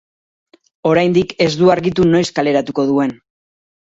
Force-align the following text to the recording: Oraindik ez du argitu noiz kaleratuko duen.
Oraindik 0.91 1.35
ez 1.45 1.49
du 1.59 1.69
argitu 1.75 2.07
noiz 2.13 2.25
kaleratuko 2.39 2.89
duen. 2.93 3.13